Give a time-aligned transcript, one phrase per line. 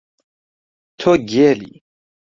[0.99, 1.73] تۆ گێلی!